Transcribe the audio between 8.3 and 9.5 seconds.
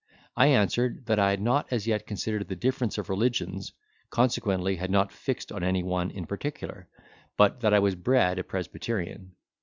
a Presbyterian.